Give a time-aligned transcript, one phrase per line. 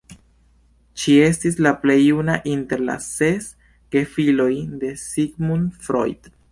[1.01, 3.53] Ŝi estis la plej juna inter la ses
[3.97, 4.53] gefiloj
[4.85, 6.31] de Sigmund Freud.